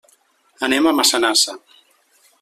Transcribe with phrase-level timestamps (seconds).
[0.67, 1.55] Anem a Massanassa.